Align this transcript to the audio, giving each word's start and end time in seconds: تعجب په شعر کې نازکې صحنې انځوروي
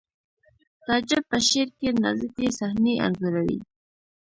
تعجب 0.85 1.23
په 1.31 1.37
شعر 1.47 1.69
کې 1.79 1.89
نازکې 2.03 2.47
صحنې 2.59 2.93
انځوروي 3.05 3.59